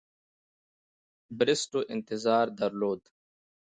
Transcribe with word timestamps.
بریسټو 1.37 1.79
انتظار 1.93 2.45
درلود. 2.59 3.01